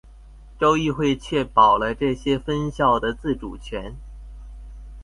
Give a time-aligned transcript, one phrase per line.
[0.59, 3.93] 州议会确保了这些分校的自主权。